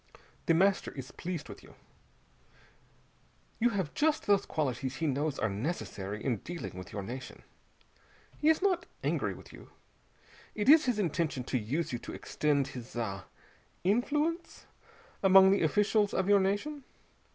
The 0.47 0.55
Master 0.55 0.91
is 0.93 1.11
pleased 1.11 1.47
with 1.47 1.61
you. 1.61 1.75
You 3.59 3.69
have 3.69 3.93
just 3.93 4.25
those 4.25 4.47
qualities 4.47 4.95
he 4.95 5.05
knows 5.05 5.37
are 5.37 5.47
necessary 5.47 6.25
in 6.25 6.37
dealing 6.37 6.75
with 6.75 6.91
your 6.91 7.03
nation. 7.03 7.43
He 8.39 8.49
is 8.49 8.63
not 8.63 8.87
angry 9.03 9.35
with 9.35 9.53
you. 9.53 9.69
It 10.55 10.67
is 10.69 10.85
his 10.85 10.97
intention 10.97 11.43
to 11.43 11.57
use 11.59 11.93
you 11.93 11.99
to 11.99 12.13
extend 12.15 12.69
his 12.69 12.95
ah 12.95 13.25
influence 13.83 14.65
among 15.21 15.51
the 15.51 15.61
officials 15.61 16.15
of 16.15 16.27
your 16.27 16.39
nation. 16.39 16.83